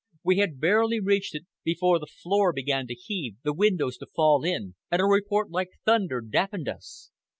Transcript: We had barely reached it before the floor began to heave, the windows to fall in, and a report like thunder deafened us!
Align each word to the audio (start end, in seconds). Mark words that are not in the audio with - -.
We 0.23 0.37
had 0.37 0.59
barely 0.59 0.99
reached 0.99 1.35
it 1.35 1.45
before 1.63 1.99
the 1.99 2.07
floor 2.07 2.51
began 2.53 2.87
to 2.87 2.95
heave, 2.95 3.35
the 3.43 3.53
windows 3.53 3.97
to 3.97 4.07
fall 4.07 4.43
in, 4.43 4.73
and 4.89 4.99
a 4.99 5.05
report 5.05 5.51
like 5.51 5.77
thunder 5.85 6.21
deafened 6.21 6.67
us! 6.67 7.11